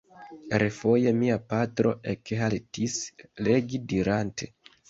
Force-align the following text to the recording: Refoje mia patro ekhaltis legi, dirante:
Refoje 0.63 1.11
mia 1.17 1.35
patro 1.53 1.93
ekhaltis 2.15 2.99
legi, 3.49 3.85
dirante: 3.93 4.53